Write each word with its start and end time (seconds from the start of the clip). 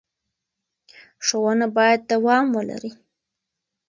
ښوونه 1.25 1.65
باید 1.77 1.99
دوام 2.11 2.45
ولري. 2.55 2.91